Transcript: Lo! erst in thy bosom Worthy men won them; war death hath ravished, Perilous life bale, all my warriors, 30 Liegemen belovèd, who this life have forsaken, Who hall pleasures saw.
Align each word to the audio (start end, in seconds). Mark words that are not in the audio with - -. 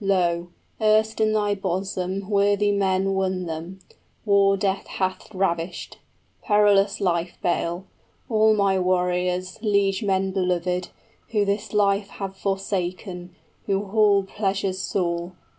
Lo! 0.03 0.47
erst 0.81 1.21
in 1.21 1.31
thy 1.31 1.53
bosom 1.53 2.27
Worthy 2.27 2.71
men 2.71 3.13
won 3.13 3.45
them; 3.45 3.77
war 4.25 4.57
death 4.57 4.87
hath 4.87 5.31
ravished, 5.31 5.99
Perilous 6.41 6.99
life 6.99 7.37
bale, 7.43 7.85
all 8.27 8.55
my 8.55 8.79
warriors, 8.79 9.57
30 9.59 9.67
Liegemen 9.69 10.33
belovèd, 10.33 10.87
who 11.33 11.45
this 11.45 11.71
life 11.71 12.07
have 12.17 12.35
forsaken, 12.35 13.35
Who 13.67 13.85
hall 13.89 14.23
pleasures 14.23 14.79
saw. 14.79 15.33